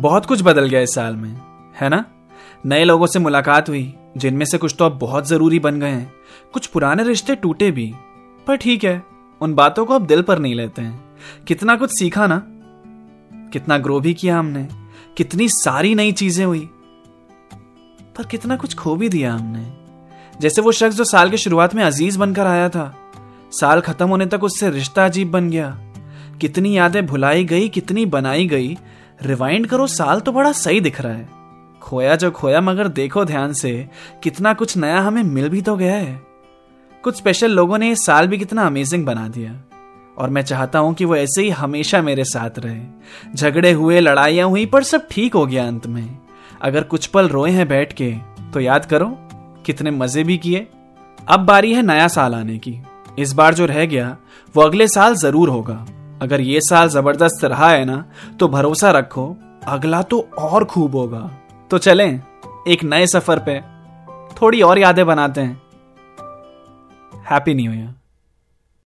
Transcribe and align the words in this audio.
बहुत 0.00 0.26
कुछ 0.26 0.42
बदल 0.42 0.68
गया 0.68 0.80
इस 0.80 0.94
साल 0.94 1.16
में, 1.16 1.36
है 1.80 1.88
ना? 1.88 2.04
नए 2.66 2.84
लोगों 2.84 3.06
से 3.06 3.18
मुलाकात 3.18 3.68
हुई, 3.68 3.94
जिनमें 4.16 4.46
से 4.46 4.58
कुछ 4.58 4.74
तो 4.78 4.84
अब 4.84 4.98
बहुत 4.98 5.28
ज़रूरी 5.28 5.58
बन 5.58 5.80
गए 5.80 5.88
हैं। 5.88 6.12
कुछ 6.52 6.66
पुराने 6.66 7.04
रिश्ते 7.04 7.34
टूटे 7.34 7.70
भी, 7.70 7.94
पर 8.46 8.56
ठीक 8.56 8.84
है, 8.84 9.02
उन 9.40 9.54
बातों 9.54 9.86
को 9.86 9.94
अब 9.94 10.06
दिल 10.06 10.22
पर 10.22 10.38
नहीं 10.38 10.54
लेते 10.54 10.82
हैं। 10.82 11.04
कितना 11.48 11.76
कुछ 11.76 11.90
सीखा 11.90 12.26
ना? 12.26 12.42
कितना 13.52 13.78
ग्रो 13.78 14.00
भी 14.00 14.14
किया 14.14 14.38
हमने, 14.38 14.68
कितनी 15.16 15.48
सारी 15.48 15.94
नई 15.94 16.12
चीज़ें 16.12 16.46
हुई, 16.46 16.68
पर 18.16 18.26
कितना 18.26 18.56
कुछ 18.56 18.74
खो 18.74 18.96
भी 18.96 19.08
दिया 19.08 19.34
हमने। 19.34 19.72
जैसे 20.40 20.62
वो 20.62 20.72
शख्स 20.72 20.96
जो 20.96 21.04
साल 21.04 21.30
की 21.30 21.36
शुरुआत 21.36 21.74
में 21.74 21.84
अज़ीज़ 21.84 22.18
बनकर 22.18 22.46
आया 22.46 22.68
था, 22.68 22.94
साल 23.52 23.80
खत्म 23.80 24.08
होने 24.08 24.26
तक 24.26 24.44
उससे 24.44 24.70
रिश्ता 24.70 25.04
अजीब 25.04 25.30
बन 25.30 25.50
गया। 25.50 25.78
कितनी 26.40 26.78
यादें 26.78 27.06
भुलाई 27.06 27.44
गई, 27.44 27.68
कितनी 27.68 28.06
बनाई 28.06 28.46
गई 28.46 28.78
रिवाइंड 29.22 29.66
करो, 29.66 29.86
साल 29.86 30.20
तो 30.20 30.32
बड़ा 30.32 30.52
सही 30.52 30.80
दिख 30.80 31.00
रहा 31.00 31.12
है। 31.12 31.28
खोया 31.82 32.16
जो 32.16 32.30
खोया, 32.30 32.60
मगर 32.60 32.88
देखो 32.88 33.24
ध्यान 33.24 33.52
से, 33.52 33.88
कितना 34.22 34.52
कुछ 34.52 34.76
नया 34.76 35.00
हमें 35.00 35.22
मिल 35.22 35.48
भी 35.48 35.62
तो 35.62 35.76
गया 35.76 35.94
है। 35.94 36.20
कुछ 37.04 37.16
स्पेशल 37.16 37.50
लोगों 37.50 37.78
ने 37.78 37.90
इस 37.90 38.06
साल 38.06 38.26
भी 38.26 38.38
कितना 38.38 38.66
अमेजिंग 38.66 39.06
बना 39.06 39.28
दिया। 39.28 39.52
और 40.18 40.30
मैं 40.30 40.42
चाहता 40.42 40.78
हूँ 40.78 40.94
कि 40.94 41.04
वो 41.04 41.16
ऐसे 41.16 41.42
ही 41.42 41.50
हमेशा 41.50 42.02
मेरे 42.02 42.24
साथ 42.24 42.58
रहे। 42.58 42.80
झगड़े 43.34 43.72
हुए, 43.72 44.00
लड़ाइयाँ 44.00 44.48
हुई, 44.48 44.66
पर 44.66 44.82
सब 44.82 45.08
ठीक 45.10 45.34
हो 45.34 45.46
गया 45.46 45.66
अंत 45.66 45.86
में। 45.86 46.18
अगर 46.62 46.82
कुछ 46.82 47.06
पल 47.06 47.28
रोए 47.28 47.50
हैं 47.50 47.68
बैठ 47.68 47.92
के 47.92 48.14
तो 48.52 48.60
याद 48.60 48.84
करो, 48.84 49.06
कितने 49.66 49.90
मज़े 49.90 50.24
भी 50.24 50.38
किए। 50.38 50.66
अब 51.28 51.40
बारी 51.40 51.72
है 51.74 51.82
नया 51.82 52.08
साल 52.08 52.34
आने 52.34 52.58
की। 52.58 52.78
इस 53.18 53.32
बार 53.32 53.54
जो 53.54 53.66
रह 53.66 53.84
गया, 53.86 54.16
वो 54.54 54.62
अगले 54.62 54.88
साल 54.88 55.14
ज़रूर 55.14 55.48
होगा। 55.48 55.86
अगर 56.20 56.40
ये 56.40 56.60
साल 56.60 56.88
ज़बरदस्त 56.88 57.44
रहा 57.44 57.68
है 57.70 57.84
ना 57.84 58.04
तो 58.40 58.48
भरोसा 58.48 58.90
रखो, 58.90 59.36
अगला 59.66 60.02
तो 60.02 60.20
और 60.38 60.64
खूब 60.64 60.96
होगा। 60.96 61.30
तो 61.70 61.78
चलें, 61.78 62.20
एक 62.68 62.84
नए 62.84 63.06
सफ़र 63.06 63.38
पे 63.38 63.60
थोड़ी 64.34 64.62
और 64.62 64.78
यादें 64.78 65.06
बनाते 65.06 65.40
हैं। 65.40 65.60
Happy 67.30 67.54
new 67.54 67.72
year 67.72 67.94